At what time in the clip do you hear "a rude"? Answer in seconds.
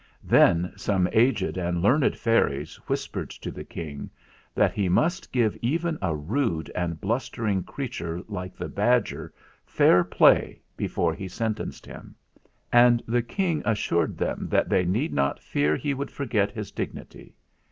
6.01-6.71